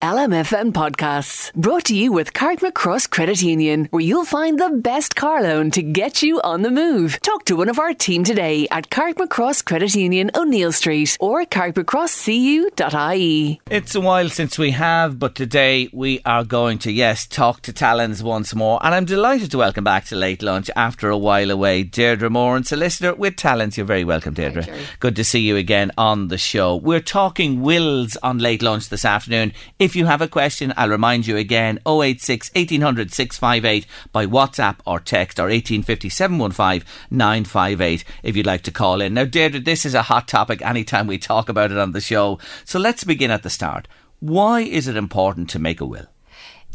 [0.00, 5.42] LMFM podcasts brought to you with Carrickmacross Credit Union, where you'll find the best car
[5.42, 7.18] loan to get you on the move.
[7.20, 13.60] Talk to one of our team today at Carrickmacross Credit Union, O'Neill Street, or carrickmacrosscu.ie.
[13.68, 17.72] It's a while since we have, but today we are going to, yes, talk to
[17.72, 18.78] Talons once more.
[18.84, 22.54] And I'm delighted to welcome back to Late Lunch after a while away Deirdre Moore
[22.54, 23.76] and solicitor with Talons.
[23.76, 24.64] You're very welcome, Deirdre.
[25.00, 26.76] Good to see you again on the show.
[26.76, 29.52] We're talking wills on Late Lunch this afternoon.
[29.80, 35.00] If you have a question, I'll remind you again 086 1800 658 by WhatsApp or
[35.00, 39.14] text or 1850 715 958 if you'd like to call in.
[39.14, 42.38] Now, Deirdre, this is a hot topic anytime we talk about it on the show.
[42.64, 43.88] So let's begin at the start.
[44.20, 46.06] Why is it important to make a will?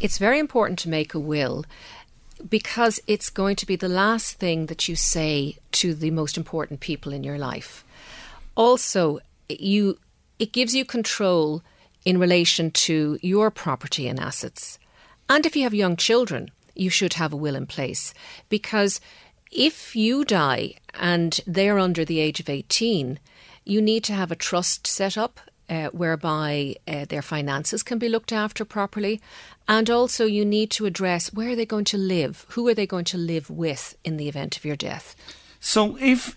[0.00, 1.64] It's very important to make a will
[2.48, 6.80] because it's going to be the last thing that you say to the most important
[6.80, 7.84] people in your life.
[8.56, 9.98] Also, you
[10.38, 11.62] it gives you control
[12.04, 14.78] in relation to your property and assets.
[15.28, 18.12] And if you have young children, you should have a will in place
[18.48, 19.00] because
[19.50, 23.18] if you die and they're under the age of 18,
[23.64, 28.08] you need to have a trust set up uh, whereby uh, their finances can be
[28.08, 29.20] looked after properly.
[29.66, 32.44] And also, you need to address where are they going to live?
[32.50, 35.16] Who are they going to live with in the event of your death?
[35.60, 36.36] So, if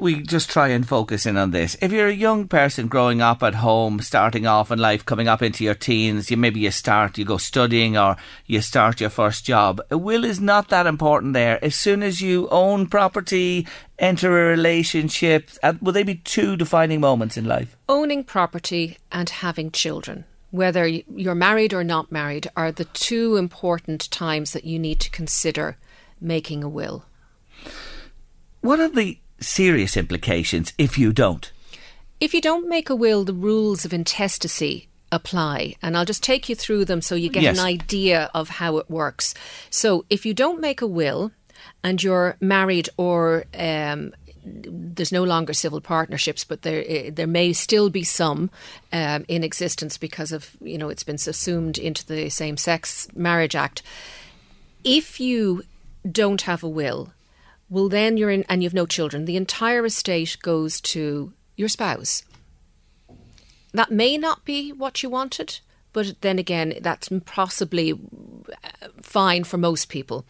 [0.00, 1.76] we just try and focus in on this.
[1.80, 5.42] If you're a young person growing up at home, starting off in life, coming up
[5.42, 8.16] into your teens, you maybe you start, you go studying or
[8.46, 9.80] you start your first job.
[9.90, 11.62] A will is not that important there.
[11.64, 13.66] As soon as you own property,
[13.98, 17.76] enter a relationship, uh, will they be two defining moments in life?
[17.88, 20.24] Owning property and having children.
[20.50, 25.10] Whether you're married or not married are the two important times that you need to
[25.10, 25.76] consider
[26.20, 27.04] making a will.
[28.60, 31.52] What are the serious implications if you don't?
[32.20, 35.76] If you don't make a will, the rules of intestacy apply.
[35.80, 37.58] And I'll just take you through them so you get Yes.
[37.58, 39.34] an idea of how it works.
[39.70, 41.30] So if you don't make a will
[41.82, 44.12] and you're married or um,
[44.44, 48.50] there's no longer civil partnerships, but there eh, there may still be some
[48.92, 53.54] um, in existence because of you know it's been subsumed into the Same Sex Marriage
[53.54, 53.82] Act.
[54.84, 55.64] If you
[56.10, 57.12] don't have a will,
[57.68, 59.24] well then you're in and you've no children.
[59.24, 62.24] The entire estate goes to your spouse.
[63.72, 65.60] That may not be what you wanted,
[65.92, 70.24] but then again, that's possibly uh, fine for most people.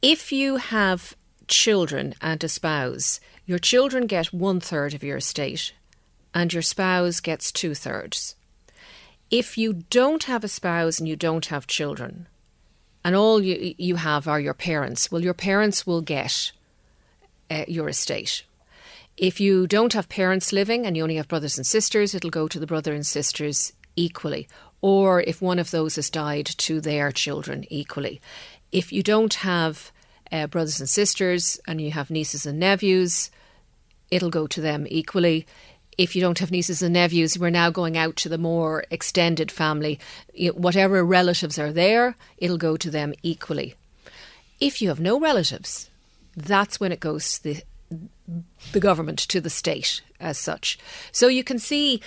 [0.00, 1.16] If you have
[1.48, 5.72] children and a spouse, your children get one third of your estate
[6.34, 8.36] and your spouse gets two thirds.
[9.30, 12.28] If you don't have a spouse and you don't have children,
[13.04, 16.52] and all you, you have are your parents, well, your parents will get
[17.50, 18.44] uh, your estate.
[19.16, 22.46] If you don't have parents living and you only have brothers and sisters, it'll go
[22.48, 24.48] to the brother and sisters equally.
[24.80, 28.20] Or if one of those has died, to their children equally.
[28.70, 29.90] If you don't have
[30.30, 33.30] uh, brothers and sisters and you have nieces and nephews,
[34.10, 35.46] it'll go to them equally.
[35.98, 39.50] If you don't have nieces and nephews, we're now going out to the more extended
[39.50, 39.98] family.
[40.54, 43.74] Whatever relatives are there, it'll go to them equally.
[44.60, 45.90] If you have no relatives,
[46.36, 47.62] that's when it goes to the
[48.72, 50.78] the government to the state as such.
[51.10, 52.02] So you can see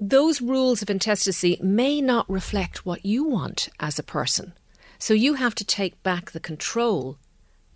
[0.00, 4.52] those rules of intestacy may not reflect what you want as a person.
[4.98, 7.18] So you have to take back the control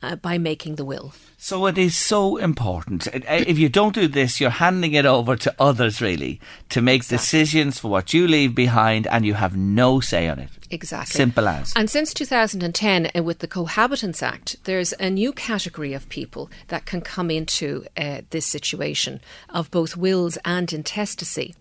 [0.03, 1.13] uh, by making the will.
[1.39, 3.09] So it is so important.
[3.09, 7.01] Uh, if you don't do this, you're handing it over to others, really, to make
[7.01, 7.19] exactly.
[7.19, 10.51] decisions for what you leave behind, and you have no say on it.
[10.71, 11.17] Exactly.
[11.17, 11.73] Simple as.
[11.75, 16.87] And since 2010, uh, with the Cohabitants Act, there's a new category of people that
[16.87, 21.55] can come into uh, this situation of both wills and intestacy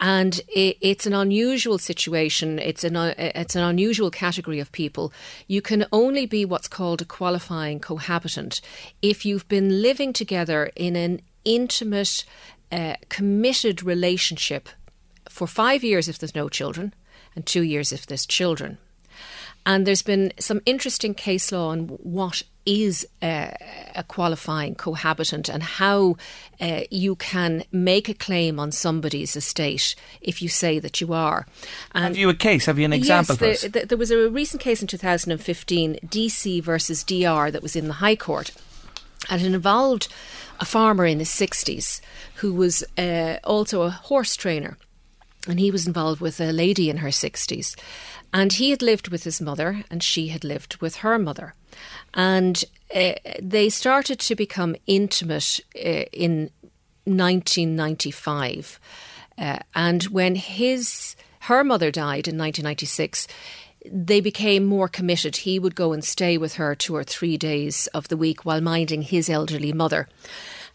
[0.00, 2.58] and it, it's an unusual situation.
[2.58, 5.12] It's an uh, it's an unusual category of people.
[5.46, 8.60] You can only be what's called a qualifying cohabitant
[9.02, 12.24] if you've been living together in an intimate,
[12.72, 14.68] uh, committed relationship
[15.28, 16.94] for five years if there's no children,
[17.34, 18.78] and two years if there's children.
[19.66, 23.54] And there's been some interesting case law on what is a,
[23.94, 26.16] a qualifying cohabitant and how
[26.60, 31.46] uh, you can make a claim on somebody's estate if you say that you are.
[31.92, 32.66] And Have you a case?
[32.66, 36.62] Have you an example yes, the, the, there was a recent case in 2015, DC
[36.62, 38.52] versus DR, that was in the High Court.
[39.28, 40.08] And it involved
[40.60, 42.00] a farmer in his 60s
[42.36, 44.76] who was uh, also a horse trainer.
[45.48, 47.76] And he was involved with a lady in her 60s.
[48.38, 51.54] And he had lived with his mother, and she had lived with her mother
[52.14, 56.50] and uh, they started to become intimate uh, in
[57.04, 58.80] 1995.
[59.38, 63.28] Uh, and when his her mother died in 1996,
[63.84, 65.36] they became more committed.
[65.36, 68.60] He would go and stay with her two or three days of the week while
[68.60, 70.08] minding his elderly mother.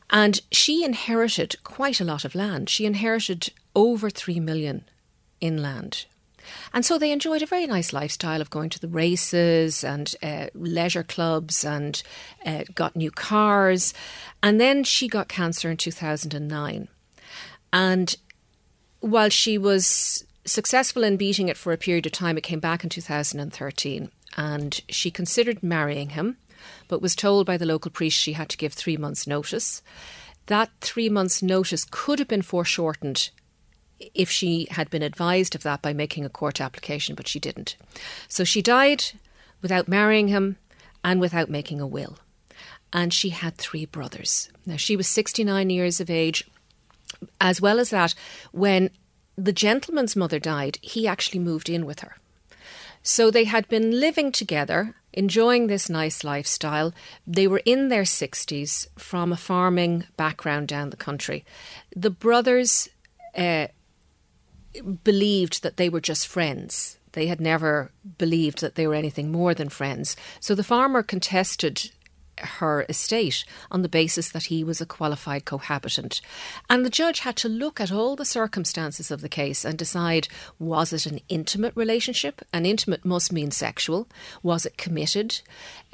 [0.10, 2.70] And she inherited quite a lot of land.
[2.70, 4.86] She inherited over three million
[5.42, 6.06] in land.
[6.74, 10.48] And so they enjoyed a very nice lifestyle of going to the races and uh,
[10.54, 12.02] leisure clubs and
[12.46, 13.94] uh, got new cars.
[14.42, 16.88] And then she got cancer in 2009.
[17.74, 18.16] And
[19.00, 22.84] while she was successful in beating it for a period of time, it came back
[22.84, 24.10] in 2013.
[24.38, 26.38] And she considered marrying him,
[26.88, 29.82] but was told by the local priest she had to give three months' notice.
[30.48, 33.30] That three months' notice could have been foreshortened
[34.14, 37.76] if she had been advised of that by making a court application, but she didn't.
[38.28, 39.06] So she died
[39.62, 40.58] without marrying him
[41.04, 42.18] and without making a will.
[42.94, 44.50] And she had three brothers.
[44.66, 46.50] Now, she was 69 years of age.
[47.40, 48.14] As well as that,
[48.52, 48.90] when
[49.38, 52.18] the gentleman's mother died, he actually moved in with her.
[53.04, 56.94] So they had been living together, enjoying this nice lifestyle.
[57.26, 61.44] They were in their 60s from a farming background down the country.
[61.96, 62.90] The brothers
[63.36, 63.68] uh,
[65.04, 66.98] believed that they were just friends.
[67.14, 70.16] They had never believed that they were anything more than friends.
[70.40, 71.92] So the farmer contested
[72.42, 76.22] her estate on the basis that he was a qualified cohabitant.
[76.70, 80.28] And the judge had to look at all the circumstances of the case and decide
[80.60, 82.42] was it an intimate relationship?
[82.54, 84.08] An intimate must mean sexual.
[84.44, 85.42] Was it committed?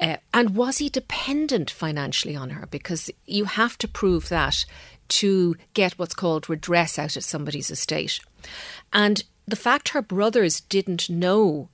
[0.00, 2.66] Uh, and was he dependent financially on her?
[2.66, 4.64] Because you have to prove that
[5.08, 8.20] to get what's called redress out of somebody's estate.
[8.92, 11.68] And the fact her brothers didn't know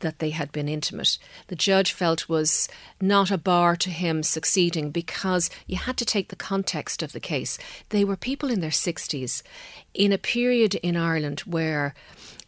[0.00, 2.68] that they had been intimate, the judge felt was
[3.00, 7.20] not a bar to him succeeding because you had to take the context of the
[7.20, 7.58] case.
[7.88, 9.42] They were people in their 60s
[9.94, 11.94] in a period in Ireland where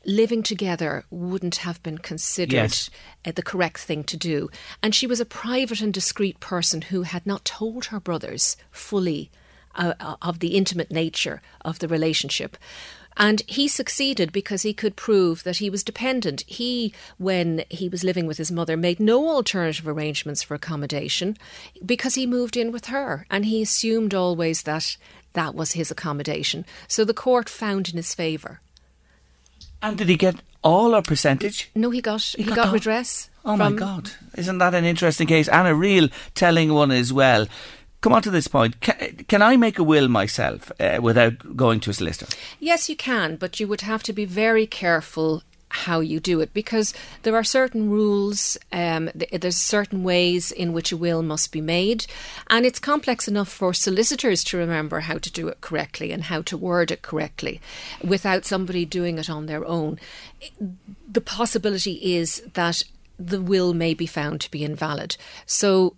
[0.05, 2.91] living together wouldn't have been considered yes.
[3.25, 4.49] Uh, the correct thing to do.
[4.83, 9.31] And she was a private and discreet person who had not told her brothers fully
[9.77, 12.57] uh, uh, of the intimate nature of the relationship.
[13.17, 16.43] And he succeeded because he could prove that he was dependent.
[16.47, 21.37] He, when he was living with his mother, made no alternative arrangements for accommodation
[21.85, 24.99] because he moved in with her and he assumed always that
[25.33, 26.67] that was his accommodation.
[26.89, 28.61] So the court found in his favour.
[29.81, 31.71] And did he get all or percentage?
[31.75, 33.31] No, he got he, he got, got redress.
[33.45, 34.11] Oh my God!
[34.37, 37.47] Isn't that an interesting case and a real telling one as well?
[38.07, 38.81] Come on to this point.
[38.81, 42.33] Can, can I make a will myself uh, without going to a solicitor?
[42.61, 46.55] Yes, you can, but you would have to be very careful how you do it
[46.55, 51.61] because there are certain rules, um, there's certain ways in which a will must be
[51.61, 52.07] made,
[52.47, 56.43] and it's complex enough for solicitors to remember how to do it correctly and how
[56.43, 57.61] to word it correctly
[58.05, 59.99] without somebody doing it on their own.
[61.11, 62.85] The possibility is that
[63.19, 65.17] the will may be found to be invalid.
[65.45, 65.97] So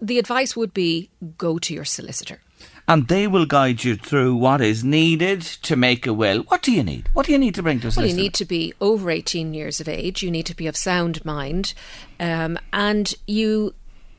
[0.00, 2.40] the advice would be go to your solicitor.
[2.88, 6.42] And they will guide you through what is needed to make a will.
[6.42, 7.08] What do you need?
[7.14, 8.14] What do you need to bring to a solicitor?
[8.14, 10.22] Well, you need to be over 18 years of age.
[10.22, 11.74] You need to be of sound mind.
[12.20, 13.74] Um, and you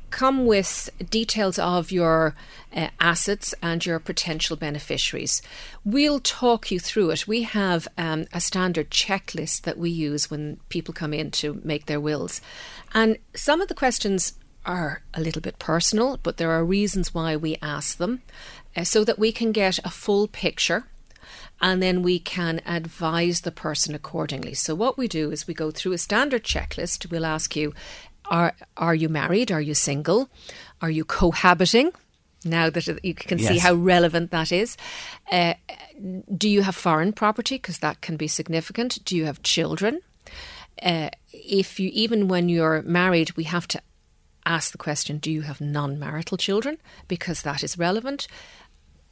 [0.10, 2.36] come with details of your
[2.76, 5.42] uh, assets and your potential beneficiaries.
[5.86, 7.28] We'll talk you through it.
[7.28, 11.86] We have um, a standard checklist that we use when people come in to make
[11.86, 12.42] their wills.
[12.94, 14.34] And some of the questions
[14.68, 18.22] are a little bit personal, but there are reasons why we ask them
[18.76, 20.86] uh, so that we can get a full picture
[21.60, 24.54] and then we can advise the person accordingly.
[24.54, 27.10] So, what we do is we go through a standard checklist.
[27.10, 27.74] We'll ask you
[28.30, 29.52] Are, are you married?
[29.52, 30.30] Are you single?
[30.82, 31.92] Are you cohabiting?
[32.46, 33.64] Now that you can see Yes.
[33.64, 34.78] how relevant that is.
[35.32, 35.56] Uh,
[36.38, 37.56] do you have foreign property?
[37.56, 39.04] Because that can be significant.
[39.06, 40.02] Do you have children?
[40.82, 43.82] Uh, if you even when you're married, we have to
[44.48, 46.78] ask the question: Do you have non-marital children?
[47.08, 48.28] Because that is relevant,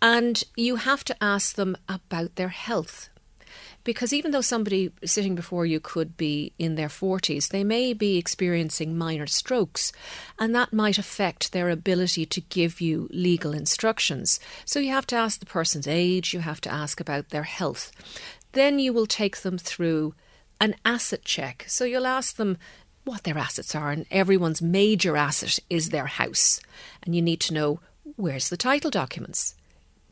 [0.02, 3.10] and you have to ask them about their health.
[3.84, 8.18] Because even though somebody sitting before you could be in their 40s, they may be
[8.18, 9.92] experiencing minor strokes,
[10.40, 14.40] and that might affect their ability to give you legal instructions.
[14.66, 17.92] So you have to ask the person's age, you have to ask about their health.
[18.54, 20.16] Then you will take them through
[20.60, 21.66] an asset check.
[21.68, 22.58] So you'll ask them
[23.06, 26.60] what their assets are, and everyone's major asset is their house.
[27.04, 27.80] And you need to know
[28.16, 29.56] where's the title documents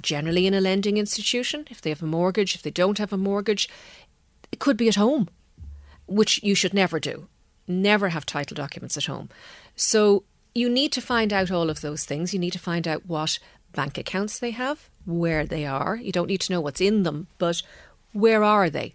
[0.01, 1.65] generally in a lending institution.
[1.69, 3.67] If they have a mortgage, if they don't have a mortgage,
[4.51, 5.29] it could be at home,
[6.07, 7.27] which you should never do.
[7.67, 9.29] Never have title documents at home.
[9.75, 10.23] So
[10.53, 12.33] you need to find out all of those things.
[12.33, 13.39] You need to find out what
[13.71, 15.95] bank accounts they have, where they are.
[15.95, 17.63] You don't need to know what's in them, but
[18.11, 18.93] where are they?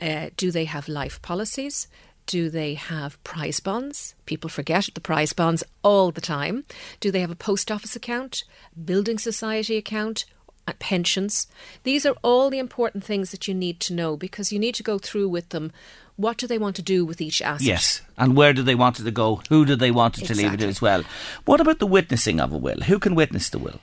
[0.00, 1.88] Uh, do they have life policies?
[2.28, 4.14] Do they have prize bonds?
[4.26, 6.66] People forget the prize bonds all the time.
[7.00, 8.44] Do they have a post office account,
[8.84, 10.26] building society account,
[10.66, 11.46] uh, pensions?
[11.84, 14.82] These are all the important things that you need to know because you need to
[14.82, 15.72] go through with them
[16.16, 17.66] what do they want to do with each asset.
[17.66, 18.02] Yes.
[18.18, 19.40] And where do they want it to go?
[19.48, 21.04] Who do they want it to leave it to as well?
[21.46, 22.82] What about the witnessing of a will?
[22.82, 23.80] Who can witness the will?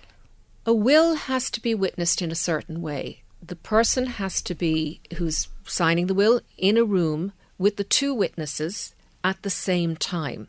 [0.68, 3.24] A will has to be witnessed in a certain way.
[3.42, 8.13] The person has to be who's signing the will in a room with the two
[8.13, 8.93] witnesses
[9.24, 10.47] at the same time.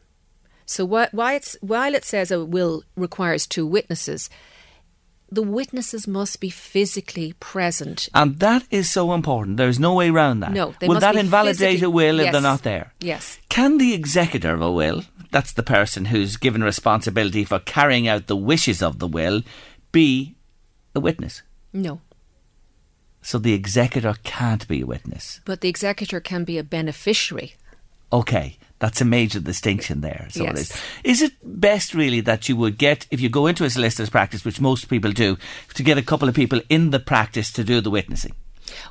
[0.66, 4.28] So why, why it's, while it says a will requires two witnesses,
[5.30, 8.08] the witnesses must be physically present.
[8.14, 9.56] And that is so important.
[9.56, 10.52] There's no way around that.
[10.52, 12.92] No, they Will that be invalidate physically- a will if they're not there?
[13.00, 13.38] Yes.
[13.48, 18.26] Can the executor of a will, that's the person who's given responsibility for carrying out
[18.26, 19.42] the wishes of the will,
[19.92, 20.36] be
[20.94, 21.42] a witness?
[21.72, 22.00] No.
[23.26, 25.40] So the executor can't be a witness.
[25.44, 27.54] But the executor can be a beneficiary.
[28.12, 30.28] Okay, that's a major distinction there.
[30.30, 30.60] So it Yes.
[30.60, 30.82] is.
[31.02, 34.44] Is it best really that you would get, if you go into a solicitor's practice,
[34.44, 35.38] which most people do,
[35.74, 38.32] to get a couple of people in the practice to do the witnessing?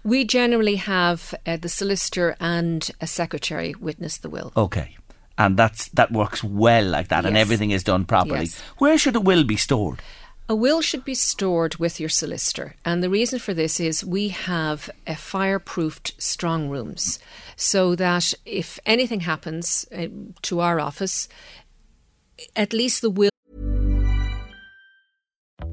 [0.04, 4.51] We generally have uh, the solicitor and a secretary witness the will.
[4.58, 4.98] Okay.
[5.38, 8.46] And that's that works well like that, and everything is done properly.
[8.46, 8.62] Yes.
[8.80, 10.01] Where should a will be stored?
[10.48, 14.30] A will should be stored with your solicitor, and the reason for this is we
[14.30, 17.18] have a fireproofed strong rooms,
[17.56, 20.06] so that if anything happens uh,
[20.44, 21.28] to our office,
[22.56, 23.35] at least the will.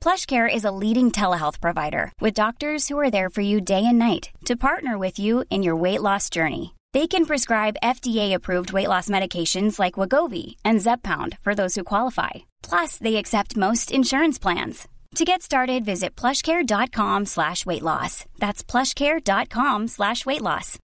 [0.00, 3.98] PlushCare is a leading telehealth provider with doctors who are there for you day and
[3.98, 6.74] night to partner with you in your weight loss journey.
[6.94, 12.30] They can prescribe FDA-approved weight loss medications like Wegovy and Zepbound for those who qualify.
[12.62, 14.88] Plus, they accept most insurance plans.
[15.16, 18.24] To get started, visit plushcare.com slash weight loss.
[18.38, 20.78] That's plushcare.com slash weight loss.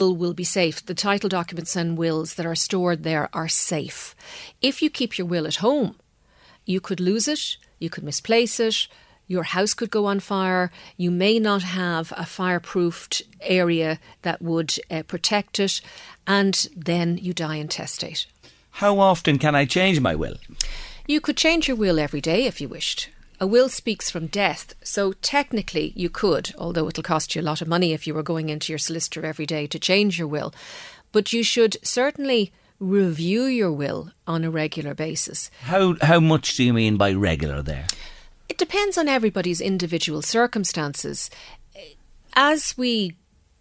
[0.00, 0.84] will be safe.
[0.86, 4.14] The title documents and wills that are stored there are safe.
[4.62, 5.96] If you keep your will at home,
[6.70, 8.88] you could lose it, you could misplace it,
[9.26, 14.74] your house could go on fire, you may not have a fireproofed area that would
[14.90, 15.80] uh, protect it,
[16.26, 18.26] and then you die intestate.
[18.72, 20.36] How often can I change my will?
[21.06, 23.08] You could change your will every day if you wished.
[23.40, 27.62] A will speaks from death, so technically you could, although it'll cost you a lot
[27.62, 30.52] of money if you were going into your solicitor every day to change your will.
[31.10, 35.50] But you should certainly review your will on a regular basis.
[35.60, 37.86] How how much do you mean by regular there?
[38.48, 41.30] It depends on everybody's individual circumstances.
[42.34, 43.16] As we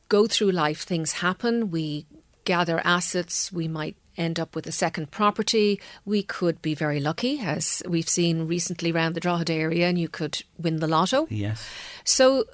[0.07, 1.69] go through life, things happen.
[1.69, 2.07] We
[2.45, 3.51] gather assets.
[3.51, 5.79] We might end up with a second property.
[6.05, 10.09] We could be very lucky, as we've seen recently around the Drogheda area, and you
[10.09, 11.27] could win the lotto.
[11.29, 11.67] Yes.
[12.03, 12.45] So,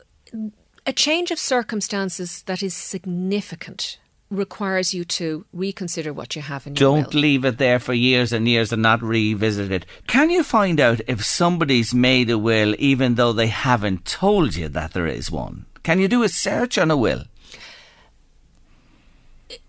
[0.86, 3.98] a change of circumstances that is significant
[4.36, 8.32] requires you to reconsider what you have in your Don't leave it there for years
[8.32, 9.86] and years and not revisit it.
[10.08, 14.68] Can you find out if somebody's made a will even though they haven't told you
[14.70, 15.66] that there is one?
[15.84, 17.24] Can you do a search on a will?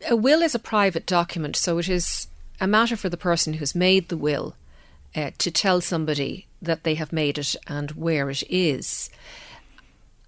[0.09, 2.29] a will is a private document, so it is
[2.61, 4.57] a matter for the person who's made the will
[5.15, 9.11] uh, to tell somebody that they have made it and where it is.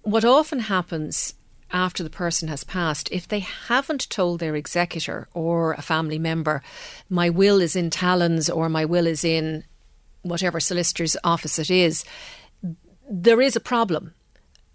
[0.03, 1.33] What often happens
[1.71, 6.61] after the person has passed, if they haven't told their executor or a family member,
[7.09, 9.63] my will is in Talons or my will is in
[10.21, 12.03] whatever solicitor's office it is,
[13.09, 14.13] there is a problem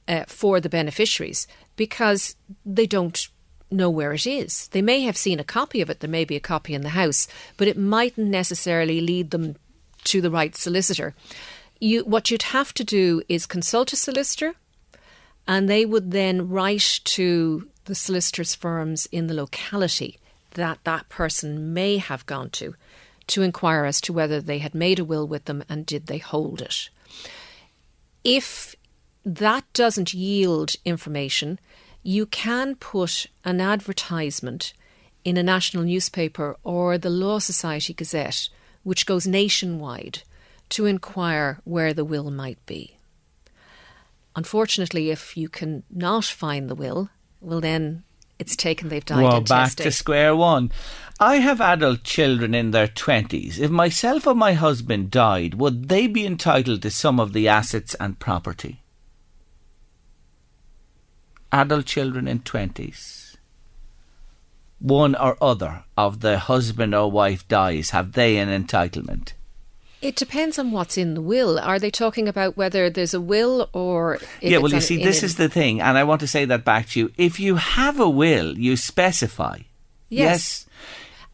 [0.08, 1.46] uh, for the beneficiaries
[1.76, 3.28] because they don't
[3.70, 4.68] know where it is.
[4.68, 6.90] They may have seen a copy of it, there may be a copy in the
[6.90, 9.56] house, but it mightn't necessarily lead them
[10.04, 11.14] to the right solicitor.
[11.80, 14.54] You, what you'd have to do is consult a solicitor,
[15.46, 20.18] and they would then write to the solicitors' firms in the locality
[20.52, 22.74] that that person may have gone to
[23.26, 26.18] to inquire as to whether they had made a will with them and did they
[26.18, 26.90] hold it.
[28.22, 28.74] If
[29.24, 31.58] that doesn't yield information,
[32.02, 34.74] you can put an advertisement
[35.24, 38.50] in a national newspaper or the Law Society Gazette,
[38.82, 40.22] which goes nationwide,
[40.68, 42.93] to inquire where the will might be.
[44.36, 47.10] Unfortunately, if you can not find the will,
[47.40, 48.02] well, then
[48.38, 49.84] it's taken they've died well, back testate.
[49.84, 50.72] to square one.
[51.20, 53.58] I have adult children in their 20s.
[53.58, 57.94] If myself or my husband died, would they be entitled to some of the assets
[58.00, 58.82] and property?
[61.52, 63.36] Adult children in 20s.
[64.80, 69.34] One or other of the husband or wife dies, have they an entitlement?
[70.04, 71.58] It depends on what's in the will.
[71.58, 75.36] Are they talking about whether there's a will or yeah, well, you see, this is
[75.36, 77.12] the thing, and I want to say that back to you.
[77.16, 79.60] If you have a will, you specify.
[80.10, 80.66] Yes.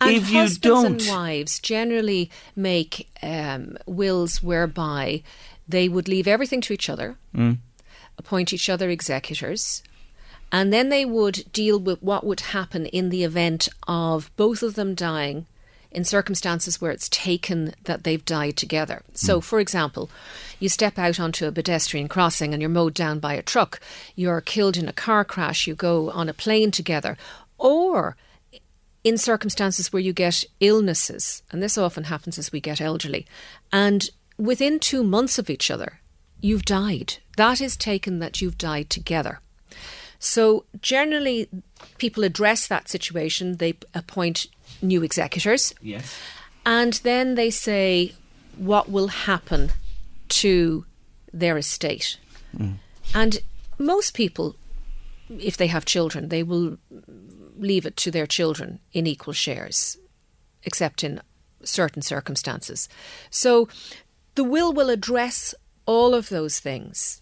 [0.00, 5.24] And if you husbands don't, and wives generally make um, wills whereby
[5.68, 7.58] they would leave everything to each other, Mm.
[8.18, 9.82] appoint each other executors,
[10.52, 14.74] and then they would deal with what would happen in the event of both of
[14.76, 15.46] them dying
[15.92, 19.02] in circumstances where it's taken that they've died together.
[19.12, 19.40] So, hmm.
[19.40, 20.10] for example,
[20.58, 23.80] you step out onto a pedestrian crossing and you're mowed down by a truck,
[24.14, 27.16] you're killed in a car crash, you go on a plane together,
[27.58, 28.16] or
[29.02, 33.26] in circumstances where you get illnesses, and this often happens as we get elderly,
[33.72, 36.00] and within two months of each other,
[36.40, 37.14] you've died.
[37.36, 39.40] That is taken that you've died together.
[40.18, 41.48] So generally,
[41.98, 43.56] people address that situation.
[43.56, 44.46] They appoint
[44.82, 46.18] new executors, yes,
[46.64, 48.14] and then they say
[48.56, 49.70] what will happen
[50.28, 50.84] to
[51.32, 52.18] their estate.
[52.56, 52.76] Mm.
[53.14, 53.38] And
[53.78, 54.56] most people,
[55.28, 56.78] if they have children, they will
[57.56, 59.96] leave it to their children in equal shares,
[60.64, 61.20] except in
[61.62, 62.88] certain circumstances.
[63.30, 63.68] So
[64.34, 65.54] the will will address
[65.86, 67.19] all of those things.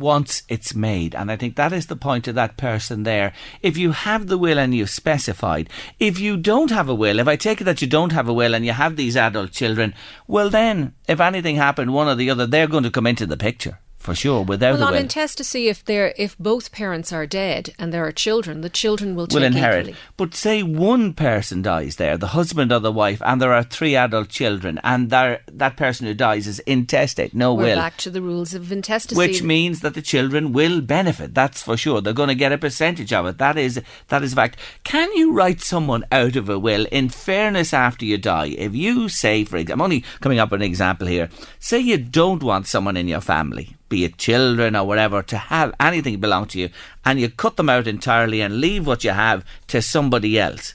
[0.00, 1.14] Once it's made.
[1.14, 3.32] And I think that is the point of that person there.
[3.62, 7.28] If you have the will and you've specified, if you don't have a will, if
[7.28, 9.94] I take it that you don't have a will and you have these adult children,
[10.26, 13.36] well then, if anything happened, one or the other, they're going to come into the
[13.36, 13.78] picture.
[14.00, 15.00] For sure, without Well, on will.
[15.00, 19.26] intestacy, if they're if both parents are dead and there are children, the children will
[19.26, 19.88] take will inherit.
[19.88, 19.96] equally.
[20.16, 23.94] But say one person dies there, the husband or the wife, and there are three
[23.94, 27.76] adult children, and there, that person who dies is intestate, no We're will.
[27.76, 29.18] back to the rules of intestacy.
[29.18, 31.34] Which means that the children will benefit.
[31.34, 32.00] That's for sure.
[32.00, 33.36] They're going to get a percentage of it.
[33.36, 34.58] That is that is a fact.
[34.82, 38.54] Can you write someone out of a will in fairness after you die?
[38.56, 41.28] If you say, for example, I'm only coming up with an example here.
[41.58, 45.74] Say you don't want someone in your family, be it children or whatever, to have
[45.78, 46.70] anything belong to you,
[47.04, 50.74] and you cut them out entirely and leave what you have to somebody else.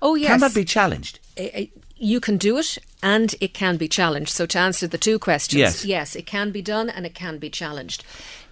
[0.00, 1.18] oh yes, Can that be challenged?
[1.96, 4.30] You can do it and it can be challenged.
[4.30, 6.16] So to answer the two questions, yes, Yes.
[6.16, 8.04] it can be done and it can be challenged.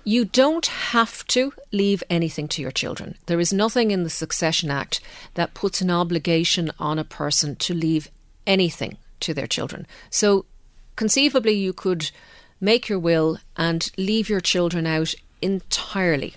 [0.05, 3.15] You don't have to leave anything to your children.
[3.27, 5.01] There is nothing in the Succession Act
[5.35, 8.09] that puts an obligation on a person to leave
[8.47, 9.87] anything to their children.
[10.11, 10.45] So
[10.97, 12.11] conceivably you could
[12.61, 16.35] make your will and leave your children out entirely.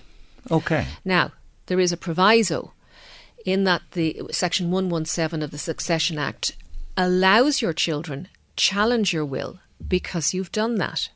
[0.50, 0.86] Okay.
[1.04, 1.32] Now,
[1.66, 2.72] there is a proviso
[3.44, 6.56] in that the section 117 of the Succession Act
[6.96, 11.08] allows your children challenge your will because you've done that.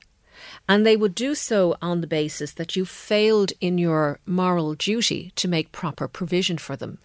[0.69, 5.33] And they would do so on the basis that you failed in your moral duty
[5.37, 6.99] to make proper provision for them.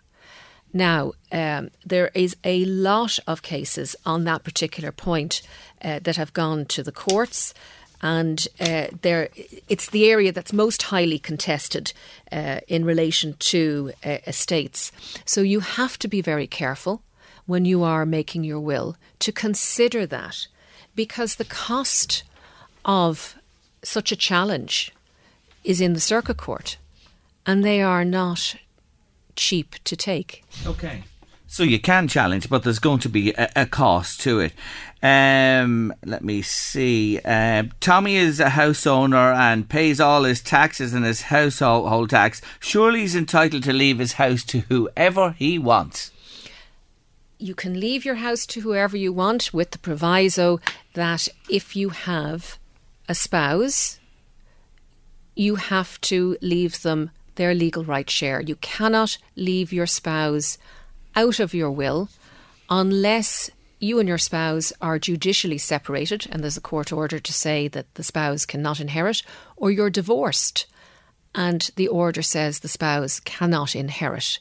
[0.73, 5.41] Now, um, there is a lot of cases on that particular point
[5.83, 7.53] uh, that have gone to the courts
[8.01, 9.29] and uh, there
[9.69, 11.93] it's the area that's most highly contested
[12.31, 14.91] uh, in relation to uh, estates.
[15.25, 17.03] So you have to be very careful
[17.45, 20.47] when you are making your will to consider that
[20.95, 22.23] because the cost
[22.85, 23.35] of
[23.83, 24.91] such a challenge
[25.63, 26.77] is in the circuit court
[27.45, 28.55] and they are not
[29.35, 30.43] cheap to take.
[30.65, 31.03] Okay.
[31.51, 34.53] So you can challenge, but there's going to be a, a cost to it.
[35.03, 37.19] Um, let me see.
[37.25, 42.41] Uh, Tommy is a house owner and pays all his taxes and his household tax.
[42.61, 46.11] Surely he's entitled to leave his house to whoever he wants.
[47.37, 50.61] You can leave your house to whoever you want with the proviso
[50.93, 52.57] that if you have
[53.09, 53.99] a spouse,
[55.35, 58.39] you have to leave them their legal right share.
[58.39, 60.57] You cannot leave your spouse
[61.15, 62.10] out of your will
[62.69, 67.67] unless you and your spouse are judicially separated and there's a court order to say
[67.67, 69.24] that the spouse cannot inherit,
[69.56, 70.67] or you're divorced
[71.34, 74.39] and the order says the spouse cannot inherit.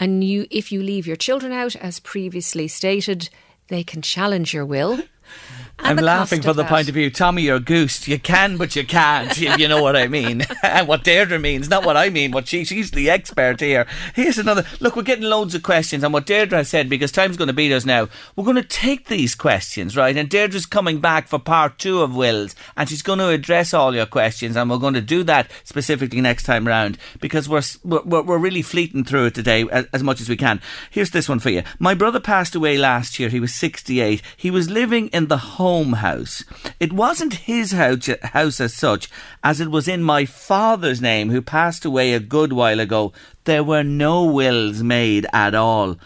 [0.00, 3.28] And you if you leave your children out as previously stated,
[3.68, 5.00] they can challenge your will.
[5.82, 8.06] I'm laughing from the point of view, Tommy, you're a goose.
[8.06, 9.36] You can, but you can't.
[9.38, 10.44] you know what I mean.
[10.62, 12.30] and what Deirdre means, not what I mean.
[12.30, 13.86] What she, she's the expert here.
[14.14, 14.64] Here's another.
[14.80, 17.52] Look, we're getting loads of questions, and what Deirdre has said, because time's going to
[17.52, 20.16] beat us now, we're going to take these questions, right?
[20.16, 23.94] And Deirdre's coming back for part two of Wills, and she's going to address all
[23.94, 28.22] your questions, and we're going to do that specifically next time round because we're we're,
[28.22, 30.60] we're really fleeting through it today as, as much as we can.
[30.90, 31.64] Here's this one for you.
[31.80, 33.28] My brother passed away last year.
[33.28, 34.22] He was 68.
[34.36, 36.44] He was living in the home house.
[36.78, 39.08] It wasn't his house, house as such,
[39.42, 43.12] as it was in my father's name, who passed away a good while ago.
[43.44, 45.96] There were no wills made at all.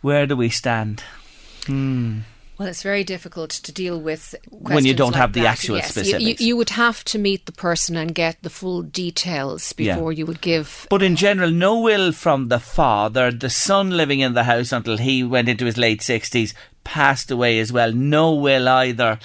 [0.00, 1.02] Where do we stand?
[1.66, 2.20] Hmm.
[2.58, 5.90] Well, it's very difficult to deal with when you don't like have the actual yes,
[5.90, 6.20] specifics.
[6.20, 10.10] You, you, you, would have to meet the person and get the full details before
[10.10, 10.18] yeah.
[10.18, 10.88] you would give.
[10.90, 13.30] But in general, no will from the father.
[13.30, 16.52] The son living in the house until he went into his late sixties
[16.84, 17.92] passed away as well.
[17.92, 19.18] No will either.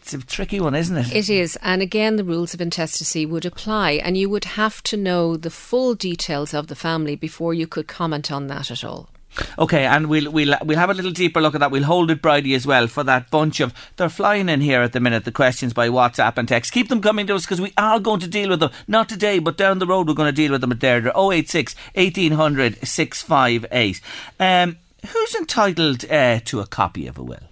[0.00, 1.14] It's a tricky one, isn't it?
[1.14, 1.58] It is.
[1.60, 5.50] And again, the rules of intestacy would apply, and you would have to know the
[5.50, 9.10] full details of the family before you could comment on that at all.
[9.58, 11.70] Okay, and we'll we'll we'll have a little deeper look at that.
[11.70, 14.92] We'll hold it, Bridie, as well for that bunch of they're flying in here at
[14.92, 15.24] the minute.
[15.24, 16.72] The questions by WhatsApp and text.
[16.72, 18.70] Keep them coming to us because we are going to deal with them.
[18.86, 21.12] Not today, but down the road we're going to deal with them at Deirdre.
[21.14, 24.00] 086 1800 658.
[24.40, 27.48] Um, who's entitled uh, to a copy of a will?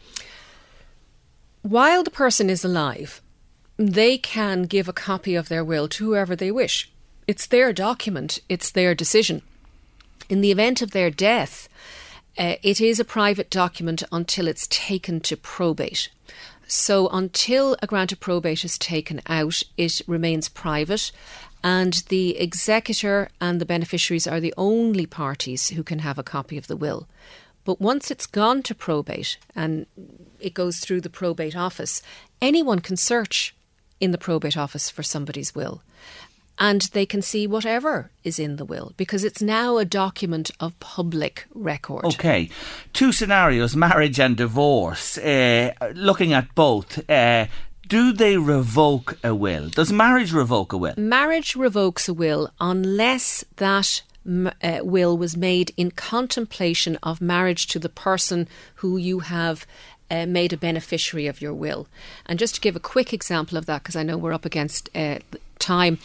[1.63, 3.21] While the person is alive,
[3.77, 6.91] they can give a copy of their will to whoever they wish.
[7.27, 9.43] It's their document, it's their decision.
[10.29, 11.69] In the event of their death,
[12.39, 16.11] uh, it is a private document until it's taken to probate.
[16.69, 21.13] So, until a grant of probate is taken out, it remains private,
[21.63, 26.57] and the executor and the beneficiaries are the only parties who can have a copy
[26.59, 27.09] of the will.
[27.65, 29.87] But once it's gone to probate and
[30.39, 32.01] it goes through the probate office,
[32.41, 33.55] anyone can search
[34.01, 35.83] in the probate office for somebody's will.
[36.59, 40.79] And they can see whatever is in the will because it's now a document of
[40.81, 42.05] public record.
[42.05, 42.49] Okay.
[42.95, 45.19] Two scenarios marriage and divorce.
[45.19, 46.99] Uh, looking at both.
[47.11, 47.47] Uh,
[47.87, 49.69] do they revoke a will?
[49.69, 50.95] Does marriage revoke a will?
[50.97, 54.03] Marriage revokes a will unless that
[54.63, 59.67] uh, will was made in contemplation of marriage to the person who you have
[60.11, 61.87] uh, made a beneficiary of your will.
[62.27, 64.89] And just to give a quick example of that, because I know we're up against
[64.95, 65.19] uh,
[65.59, 65.99] time,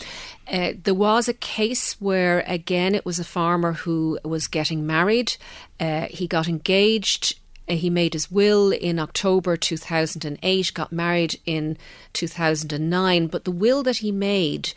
[0.52, 5.38] uh, there was a case where, again, it was a farmer who was getting married.
[5.80, 7.36] Uh, he got engaged.
[7.67, 11.78] Uh, he made his will in October 2008, got married in
[12.13, 14.74] 2009, but the will that he made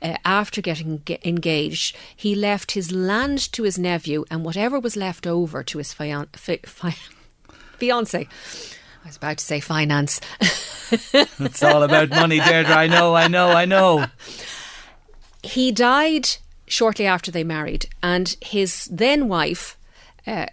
[0.00, 5.26] uh, after getting engaged, he left his land to his nephew and whatever was left
[5.26, 6.96] over to his fian- fi- fi-
[7.78, 8.28] fiance.
[9.04, 10.20] I was about to say finance.
[10.40, 12.74] it's all about money, Deirdre.
[12.74, 14.06] I know, I know, I know.
[15.42, 16.28] He died
[16.66, 19.78] shortly after they married, and his then wife
[20.26, 20.46] uh,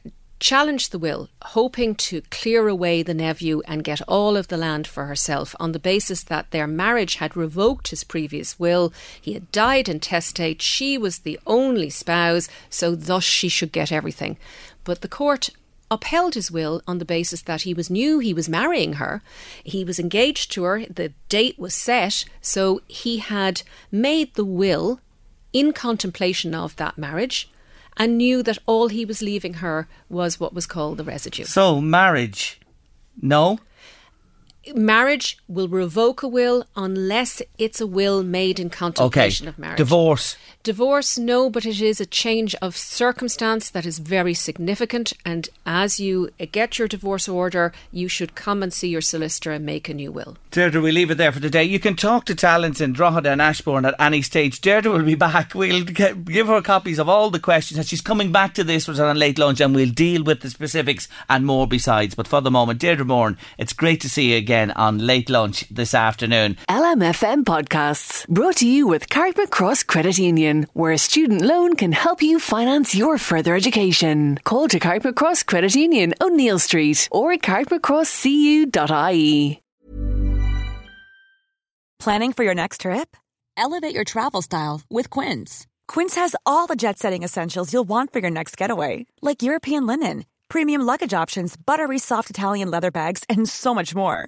[0.46, 4.86] challenged the will, hoping to clear away the nephew and get all of the land
[4.86, 8.94] for herself on the basis that their marriage had revoked his previous will.
[9.20, 14.38] He had died intestate, she was the only spouse, so thus she should get everything.
[14.84, 15.50] But the court
[15.90, 19.24] upheld his will on the basis that he was new, he was marrying her,
[19.64, 25.00] he was engaged to her, the date was set, so he had made the will
[25.54, 27.50] in contemplation of that marriage
[27.98, 31.46] and knew that all he was leaving her was what was called the residue.
[31.46, 32.60] So, marriage,
[33.22, 33.60] no?
[34.74, 38.76] Marriage will revoke a will unless it's a will made in Okay.
[38.78, 39.78] contemplation of marriage.
[39.78, 40.38] Divorce.
[40.64, 45.14] Divorce, no, but it is a change of circumstance that is very significant.
[45.24, 49.64] And as you get your divorce order, you should come and see your solicitor and
[49.64, 50.38] make a new will.
[50.50, 51.64] Deirdre, we leave it there for today.
[51.64, 54.60] You can talk to talents in Drogheda and Ashbourne at any stage.
[54.62, 55.54] Deirdre will be back.
[55.54, 57.78] We'll get, give her copies of all the questions.
[57.78, 60.50] And she's coming back to this was on late lunch, and we'll deal with the
[60.50, 62.16] specifics and more besides.
[62.16, 65.66] But for the moment, Deirdre Moran, it's great to see you again on late lunch
[65.70, 66.58] this afternoon.
[66.70, 72.22] LMFM podcasts brought to you with Carrickmacross Credit Union, where a student loan can help
[72.22, 74.40] you finance your further education.
[74.44, 79.62] Call to Carrickmacross Credit Union, O'Neill Street, or at carrickmacrosscu.ie.
[82.00, 83.16] Planning for your next trip?
[83.58, 85.66] Elevate your travel style with Quince.
[85.88, 89.88] Quince has all the jet setting essentials you'll want for your next getaway, like European
[89.88, 94.28] linen, premium luggage options, buttery soft Italian leather bags, and so much more.